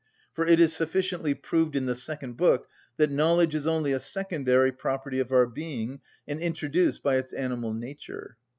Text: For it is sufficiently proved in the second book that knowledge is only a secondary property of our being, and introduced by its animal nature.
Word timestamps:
For 0.33 0.47
it 0.47 0.59
is 0.59 0.75
sufficiently 0.75 1.35
proved 1.35 1.75
in 1.75 1.85
the 1.85 1.93
second 1.93 2.35
book 2.35 2.67
that 2.97 3.11
knowledge 3.11 3.53
is 3.53 3.67
only 3.67 3.91
a 3.91 3.99
secondary 3.99 4.71
property 4.71 5.19
of 5.19 5.31
our 5.31 5.45
being, 5.45 6.01
and 6.27 6.39
introduced 6.39 7.03
by 7.03 7.17
its 7.17 7.33
animal 7.33 7.71
nature. 7.71 8.37